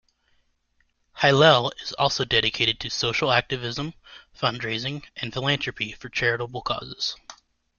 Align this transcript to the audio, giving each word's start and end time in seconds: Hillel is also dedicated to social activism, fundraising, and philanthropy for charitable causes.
Hillel 1.17 1.71
is 1.83 1.93
also 1.93 2.25
dedicated 2.25 2.79
to 2.79 2.89
social 2.89 3.31
activism, 3.31 3.93
fundraising, 4.35 5.03
and 5.17 5.31
philanthropy 5.31 5.91
for 5.91 6.09
charitable 6.09 6.63
causes. 6.63 7.15